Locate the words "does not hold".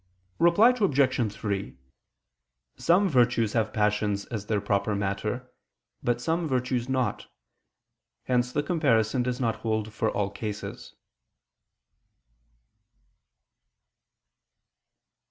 9.21-9.93